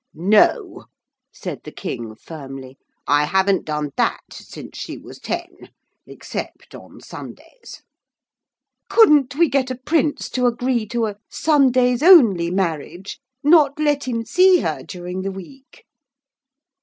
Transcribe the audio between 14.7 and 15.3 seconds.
during the